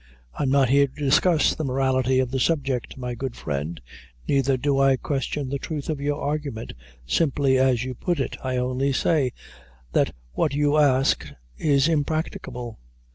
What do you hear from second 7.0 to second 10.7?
simply as you put it. I only say, that what